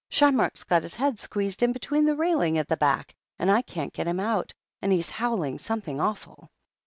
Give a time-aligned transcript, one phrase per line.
[0.09, 3.61] Shamrock's got his head squeezed in between the rail ings at the back, and I
[3.61, 6.49] can't get him out, and he's howling something awful